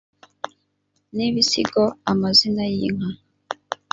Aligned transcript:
n 1.15 1.17
ibisigo 1.27 1.83
amazina 2.11 2.63
y 2.75 2.75
inka 2.87 3.09